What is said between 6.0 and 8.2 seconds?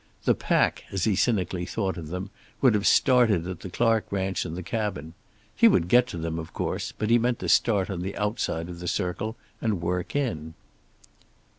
to them, of course, but he meant to start on the